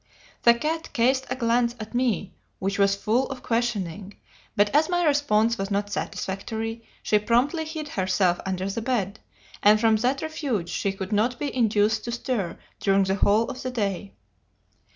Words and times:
The 0.41 0.55
cat 0.55 0.89
cast 0.93 1.27
a 1.29 1.35
glance 1.35 1.75
at 1.79 1.93
me 1.93 2.33
which 2.57 2.79
was 2.79 2.95
full 2.95 3.27
of 3.27 3.43
questioning, 3.43 4.15
but 4.55 4.73
as 4.73 4.89
my 4.89 5.03
response 5.05 5.59
was 5.59 5.69
not 5.69 5.91
satisfactory, 5.91 6.83
she 7.03 7.19
promptly 7.19 7.65
hid 7.65 7.89
herself 7.89 8.39
under 8.43 8.67
the 8.67 8.81
bed, 8.81 9.19
and 9.61 9.79
from 9.79 9.97
that 9.97 10.23
refuge 10.23 10.69
she 10.69 10.91
could 10.91 11.11
not 11.13 11.37
be 11.37 11.55
induced 11.55 12.03
to 12.05 12.11
stir 12.11 12.57
during 12.79 13.03
the 13.03 13.13
whole 13.13 13.43
of 13.47 13.61
the 13.61 13.69
day. 13.69 14.13